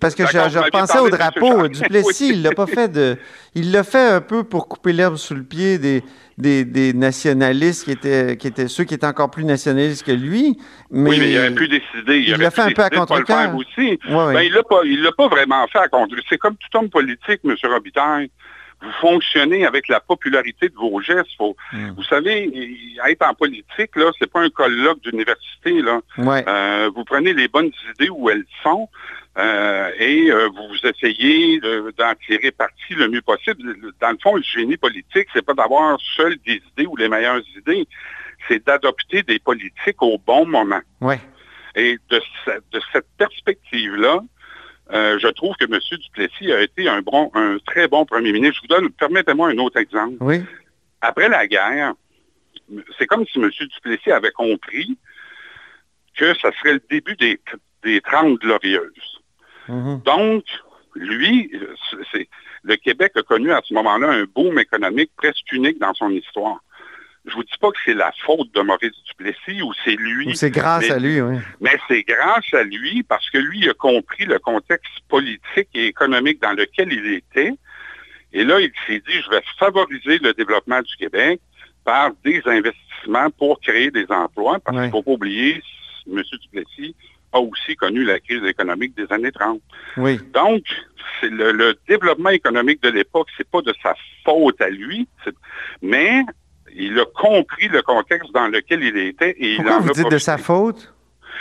Parce 0.00 0.14
que 0.14 0.26
je, 0.26 0.58
repensais 0.58 0.98
au 0.98 1.10
drapeau. 1.10 1.68
Duplessis, 1.68 2.30
il 2.30 2.42
l'a 2.42 2.52
pas 2.52 2.66
fait 2.66 2.88
de. 2.88 3.16
Il 3.54 3.72
l'a 3.72 3.82
fait 3.82 4.08
un 4.08 4.20
peu 4.20 4.44
pour 4.44 4.68
couper 4.68 4.92
l'herbe 4.92 5.16
sous 5.16 5.34
le 5.34 5.42
pied 5.42 5.78
des, 5.78 6.04
des, 6.38 6.92
nationalistes 6.92 7.84
qui 7.84 7.90
étaient, 7.90 8.36
qui 8.36 8.46
étaient 8.46 8.68
ceux 8.68 8.84
qui 8.84 8.94
étaient 8.94 9.06
encore 9.06 9.30
plus 9.30 9.44
nationalistes 9.44 10.06
que 10.06 10.12
lui. 10.12 10.56
Mais 10.90 11.10
oui, 11.10 11.18
mais 11.18 11.30
il 11.32 11.38
aurait 11.38 11.54
pu 11.54 11.66
décider. 11.66 12.18
Il, 12.18 12.36
l'a 12.36 12.50
fait 12.52 12.62
un 12.62 12.70
peu 12.70 12.82
à 12.82 12.90
contre-cœur. 12.90 13.54
aussi. 13.56 13.98
Ben, 14.08 14.40
il 14.42 14.52
l'a 14.52 14.62
pas, 14.62 14.80
l'a 14.84 15.12
pas 15.12 15.28
vraiment 15.28 15.66
fait 15.66 15.80
à 15.80 15.88
contre 15.88 16.14
C'est 16.28 16.38
comme 16.38 16.54
tout 16.54 16.78
homme 16.78 16.88
politique, 16.88 17.40
M. 17.44 17.54
Robitaille 17.64 18.30
vous 18.82 18.92
fonctionnez 19.00 19.66
avec 19.66 19.88
la 19.88 20.00
popularité 20.00 20.68
de 20.68 20.74
vos 20.74 21.00
gestes. 21.00 21.38
Hmm. 21.72 21.90
Vous 21.96 22.02
savez, 22.04 22.50
être 23.08 23.26
en 23.26 23.34
politique, 23.34 23.94
là, 23.96 24.10
c'est 24.18 24.30
pas 24.30 24.40
un 24.40 24.50
colloque 24.50 25.00
d'université. 25.02 25.82
Là. 25.82 26.00
Euh, 26.18 26.90
vous 26.94 27.04
prenez 27.04 27.34
les 27.34 27.48
bonnes 27.48 27.70
idées 27.94 28.10
où 28.10 28.30
elles 28.30 28.46
sont 28.62 28.88
euh, 29.38 29.90
et 29.98 30.30
euh, 30.30 30.48
vous 30.48 30.88
essayez 30.88 31.60
d'en 31.60 32.14
tirer 32.26 32.50
parti 32.50 32.94
le 32.94 33.08
mieux 33.08 33.22
possible. 33.22 33.76
Dans 34.00 34.10
le 34.10 34.18
fond, 34.22 34.36
le 34.36 34.42
génie 34.42 34.76
politique, 34.76 35.28
c'est 35.32 35.44
pas 35.44 35.54
d'avoir 35.54 35.98
seul 36.16 36.36
des 36.46 36.62
idées 36.72 36.86
ou 36.86 36.96
les 36.96 37.08
meilleures 37.08 37.42
idées, 37.56 37.86
c'est 38.48 38.64
d'adopter 38.66 39.22
des 39.22 39.38
politiques 39.38 40.02
au 40.02 40.18
bon 40.18 40.46
moment. 40.46 40.80
Et 41.76 41.98
de, 42.08 42.20
de 42.72 42.80
cette 42.92 43.06
perspective-là, 43.16 44.20
euh, 44.92 45.18
je 45.18 45.28
trouve 45.28 45.54
que 45.56 45.64
M. 45.64 45.78
Duplessis 45.78 46.52
a 46.52 46.62
été 46.62 46.88
un, 46.88 47.00
bon, 47.02 47.30
un 47.34 47.58
très 47.64 47.88
bon 47.88 48.04
premier 48.04 48.32
ministre. 48.32 48.60
Je 48.62 48.74
vous 48.74 48.80
donne, 48.80 48.90
permettez-moi 48.92 49.50
un 49.50 49.58
autre 49.58 49.78
exemple. 49.78 50.16
Oui. 50.20 50.42
Après 51.00 51.28
la 51.28 51.46
guerre, 51.46 51.94
c'est 52.98 53.06
comme 53.06 53.24
si 53.26 53.38
M. 53.38 53.50
Duplessis 53.50 54.10
avait 54.10 54.32
compris 54.32 54.98
que 56.16 56.34
ça 56.34 56.50
serait 56.58 56.74
le 56.74 56.82
début 56.90 57.16
des, 57.16 57.40
des 57.84 58.00
30 58.00 58.38
glorieuses. 58.40 59.20
Mm-hmm. 59.68 60.02
Donc, 60.02 60.44
lui, 60.94 61.52
c'est, 62.12 62.28
le 62.62 62.76
Québec 62.76 63.12
a 63.16 63.22
connu 63.22 63.52
à 63.52 63.60
ce 63.64 63.72
moment-là 63.74 64.08
un 64.08 64.24
boom 64.24 64.58
économique 64.58 65.12
presque 65.16 65.52
unique 65.52 65.78
dans 65.78 65.94
son 65.94 66.10
histoire 66.10 66.60
je 67.26 67.34
vous 67.34 67.44
dis 67.44 67.58
pas 67.60 67.70
que 67.70 67.78
c'est 67.84 67.94
la 67.94 68.12
faute 68.24 68.52
de 68.54 68.60
Maurice 68.60 68.92
Duplessis 69.08 69.62
ou 69.62 69.72
c'est 69.84 69.96
lui. 69.96 70.34
c'est 70.36 70.50
grâce 70.50 70.90
à 70.90 70.98
lui, 70.98 71.20
oui. 71.20 71.36
Mais 71.60 71.78
c'est 71.86 72.02
grâce 72.02 72.52
à 72.54 72.62
lui 72.62 73.02
parce 73.02 73.28
que 73.30 73.38
lui 73.38 73.68
a 73.68 73.74
compris 73.74 74.24
le 74.24 74.38
contexte 74.38 75.00
politique 75.08 75.68
et 75.74 75.86
économique 75.86 76.40
dans 76.40 76.52
lequel 76.52 76.92
il 76.92 77.14
était. 77.14 77.52
Et 78.32 78.44
là, 78.44 78.60
il 78.60 78.72
s'est 78.86 79.02
dit, 79.06 79.20
je 79.24 79.30
vais 79.30 79.42
favoriser 79.58 80.18
le 80.18 80.32
développement 80.32 80.80
du 80.80 80.96
Québec 80.96 81.40
par 81.84 82.10
des 82.24 82.40
investissements 82.46 83.30
pour 83.38 83.60
créer 83.60 83.90
des 83.90 84.06
emplois, 84.08 84.58
parce 84.60 84.76
qu'il 84.76 84.86
ne 84.86 84.90
faut 84.90 85.02
pas 85.02 85.10
oublier, 85.12 85.62
M. 86.06 86.22
Duplessis 86.42 86.94
a 87.32 87.38
aussi 87.38 87.76
connu 87.76 88.04
la 88.04 88.18
crise 88.18 88.44
économique 88.44 88.96
des 88.96 89.06
années 89.12 89.32
30. 89.32 89.60
Oui. 89.98 90.18
Donc, 90.34 90.62
le, 91.22 91.52
le, 91.52 91.78
développement 91.88 92.30
économique 92.30 92.82
de 92.82 92.88
l'époque, 92.88 93.28
c'est 93.36 93.48
pas 93.48 93.62
de 93.62 93.72
sa 93.82 93.94
faute 94.24 94.60
à 94.60 94.68
lui, 94.68 95.06
mais 95.80 96.24
il 96.74 96.98
a 96.98 97.04
compris 97.04 97.68
le 97.68 97.82
contexte 97.82 98.32
dans 98.32 98.48
lequel 98.48 98.82
il 98.82 98.96
était. 98.96 99.36
Et 99.38 99.56
Pourquoi 99.56 99.78
il 99.80 99.86
vous 99.86 99.92
dites 99.92 100.10
de 100.10 100.18
sa 100.18 100.38
faute? 100.38 100.92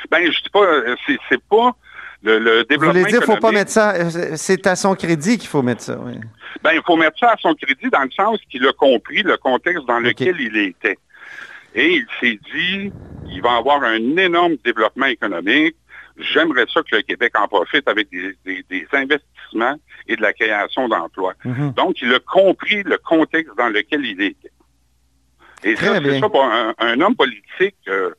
Ben, 0.10 0.32
je 0.32 0.42
dis 0.42 0.50
pas, 0.52 0.64
euh, 0.64 0.96
c'est 1.30 1.44
pas 1.50 1.76
le, 2.24 2.64
développement 2.64 2.94
Vous 2.94 3.00
voulez 3.00 3.12
dire, 3.12 3.24
faut 3.24 3.38
pas 3.38 3.52
mettre 3.52 3.72
ça, 3.72 3.96
euh, 3.96 4.36
c'est 4.36 4.68
à 4.68 4.76
son 4.76 4.96
crédit 4.96 5.38
qu'il 5.38 5.48
faut 5.48 5.62
mettre 5.62 5.82
ça, 5.82 5.98
oui. 6.00 6.14
Ben, 6.64 6.72
il 6.74 6.82
faut 6.86 6.98
mettre 6.98 7.18
ça 7.20 7.32
à 7.32 7.38
son 7.38 7.54
crédit 7.54 7.90
dans 7.90 8.04
le 8.04 8.12
sens 8.12 8.40
qu'il 8.50 8.66
a 8.68 8.74
compris 8.74 9.24
le 9.24 9.38
contexte 9.38 9.86
dans 9.86 10.00
lequel 10.00 10.40
il 10.40 10.58
était. 10.58 10.98
Et 11.76 11.94
il 11.96 12.06
s'est 12.20 12.40
dit, 12.54 12.92
il 13.28 13.42
va 13.42 13.58
avoir 13.58 13.84
un 13.84 14.18
énorme 14.18 14.56
développement 14.64 15.06
économique. 15.06 15.76
J'aimerais 16.18 16.66
ça 16.74 16.82
que 16.82 16.98
le 16.98 17.02
Québec 17.04 17.34
en 17.40 17.48
profite 17.48 17.88
avec 17.88 18.10
des, 18.10 18.36
investissements 18.92 19.76
et 20.08 20.16
de 20.16 20.22
la 20.22 20.34
création 20.34 20.90
d'emplois. 20.90 21.34
Mhm. 21.46 21.72
Donc, 21.74 22.02
il 22.02 22.14
a 22.14 22.20
compris 22.20 22.84
le 22.84 22.98
contexte 22.98 23.56
dans 23.58 23.70
lequel 23.70 24.06
il 24.06 24.22
était. 24.22 24.49
Et 25.64 25.76
ça, 25.76 26.00
c'est 26.02 26.20
ça 26.20 26.30
pour 26.30 26.44
un, 26.44 27.02
homme 27.02 27.16
politique, 27.16 27.76
euh, 27.88 28.12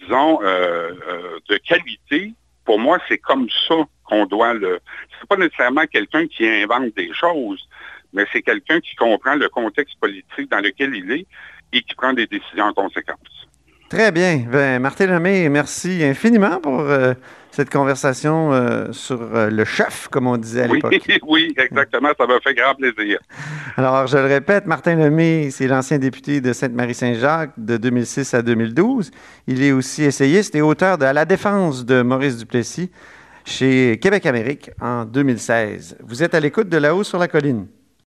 disons, 0.00 0.40
euh, 0.42 0.92
euh, 1.08 1.38
de 1.48 1.56
qualité. 1.58 2.32
Pour 2.64 2.78
moi, 2.78 2.98
c'est 3.08 3.18
comme 3.18 3.48
ça 3.68 3.74
qu'on 4.04 4.26
doit 4.26 4.54
le. 4.54 4.80
C'est 5.20 5.28
pas 5.28 5.36
nécessairement 5.36 5.86
quelqu'un 5.86 6.26
qui 6.26 6.46
invente 6.46 6.94
des 6.96 7.12
choses, 7.12 7.68
mais 8.12 8.24
c'est 8.32 8.42
quelqu'un 8.42 8.80
qui 8.80 8.94
comprend 8.94 9.34
le 9.34 9.48
contexte 9.48 9.98
politique 10.00 10.50
dans 10.50 10.60
lequel 10.60 10.94
il 10.94 11.10
est 11.12 11.26
et 11.72 11.82
qui 11.82 11.94
prend 11.94 12.12
des 12.12 12.26
décisions 12.26 12.64
en 12.64 12.72
conséquence. 12.72 13.48
Très 13.92 14.10
bien. 14.10 14.46
Ben, 14.50 14.80
Martin 14.80 15.04
Lemay, 15.04 15.50
merci 15.50 16.02
infiniment 16.02 16.60
pour 16.60 16.80
euh, 16.80 17.12
cette 17.50 17.68
conversation 17.68 18.50
euh, 18.50 18.90
sur 18.92 19.20
euh, 19.20 19.50
le 19.50 19.66
chef, 19.66 20.08
comme 20.08 20.26
on 20.26 20.38
disait 20.38 20.62
à 20.62 20.66
l'époque. 20.66 20.94
Oui, 21.28 21.54
exactement. 21.58 22.08
Ça 22.18 22.26
m'a 22.26 22.40
fait 22.40 22.54
grand 22.54 22.74
plaisir. 22.74 23.18
Alors, 23.76 24.06
je 24.06 24.16
le 24.16 24.24
répète, 24.24 24.64
Martin 24.64 24.94
Lemay, 24.94 25.50
c'est 25.50 25.66
l'ancien 25.66 25.98
député 25.98 26.40
de 26.40 26.54
Sainte-Marie-Saint-Jacques 26.54 27.52
de 27.58 27.76
2006 27.76 28.32
à 28.32 28.40
2012. 28.40 29.10
Il 29.46 29.62
est 29.62 29.72
aussi 29.72 30.04
essayiste 30.04 30.54
et 30.54 30.62
auteur 30.62 30.96
de 30.96 31.04
À 31.04 31.12
la 31.12 31.26
défense 31.26 31.84
de 31.84 32.00
Maurice 32.00 32.38
Duplessis 32.38 32.90
chez 33.44 33.98
Québec 34.00 34.24
Amérique 34.24 34.70
en 34.80 35.04
2016. 35.04 35.98
Vous 36.02 36.22
êtes 36.22 36.34
à 36.34 36.40
l'écoute 36.40 36.70
de 36.70 36.78
là-haut 36.78 37.04
sur 37.04 37.18
la 37.18 37.28
colline. 37.28 37.66